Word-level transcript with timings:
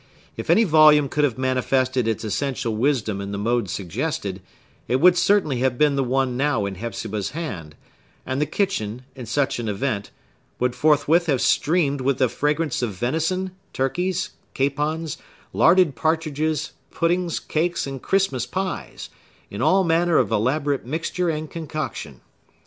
If 0.35 0.49
any 0.49 0.63
volume 0.63 1.07
could 1.09 1.23
have 1.23 1.37
manifested 1.37 2.07
its 2.07 2.23
essential 2.23 2.75
wisdom 2.75 3.21
in 3.21 3.31
the 3.31 3.37
mode 3.37 3.69
suggested, 3.69 4.41
it 4.87 4.95
would 4.95 5.15
certainly 5.15 5.59
have 5.59 5.77
been 5.77 5.95
the 5.95 6.03
one 6.03 6.35
now 6.35 6.65
in 6.65 6.73
Hepzibah's 6.73 7.33
hand; 7.37 7.75
and 8.25 8.41
the 8.41 8.47
kitchen, 8.47 9.03
in 9.15 9.27
such 9.27 9.59
an 9.59 9.69
event, 9.69 10.09
would 10.57 10.73
forthwith 10.73 11.27
have 11.27 11.39
streamed 11.39 12.01
with 12.01 12.17
the 12.17 12.29
fragrance 12.29 12.81
of 12.81 12.93
venison, 12.95 13.51
turkeys, 13.73 14.31
capons, 14.55 15.19
larded 15.53 15.95
partridges, 15.95 16.71
puddings, 16.89 17.39
cakes, 17.39 17.85
and 17.85 18.01
Christmas 18.01 18.47
pies, 18.47 19.11
in 19.51 19.61
all 19.61 19.83
manner 19.83 20.17
of 20.17 20.31
elaborate 20.31 20.83
mixture 20.83 21.29
and 21.29 21.51
concoction. 21.51 22.21